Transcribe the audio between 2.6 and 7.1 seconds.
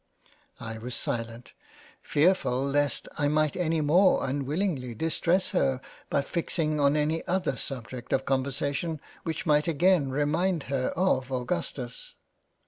lest I might any more unwillingly distress her by fixing on